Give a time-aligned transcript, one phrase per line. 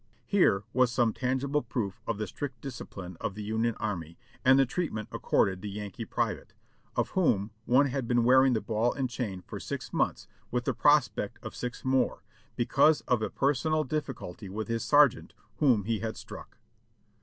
[0.25, 4.65] Here was some tangible proof of the strict discipline of the Union Army, and the
[4.65, 6.53] treatment accorded the Yankee private,
[6.95, 10.73] of whom one had been wearing the ball and chain for six months with the
[10.73, 12.23] prospect of six more,
[12.55, 16.57] because of a personal difficulty with his sergeant, whom he had struck.